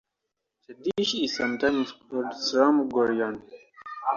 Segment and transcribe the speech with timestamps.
[0.67, 3.39] The dish is sometimes called slumgullion.